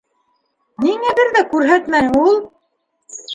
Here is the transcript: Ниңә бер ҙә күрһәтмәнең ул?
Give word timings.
Ниңә 0.85 1.13
бер 1.19 1.29
ҙә 1.35 1.43
күрһәтмәнең 1.51 2.17
ул? 2.23 2.41